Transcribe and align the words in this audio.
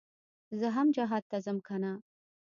زه 0.59 0.67
هم 0.75 0.87
جهاد 0.95 1.23
ته 1.31 1.37
ځم 1.45 1.57
کنه. 1.67 1.91